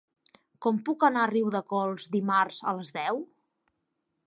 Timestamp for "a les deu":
2.71-3.21